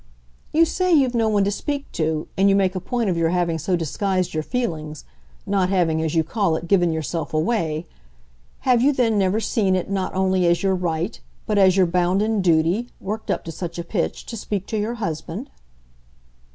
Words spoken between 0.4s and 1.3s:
"You say you've no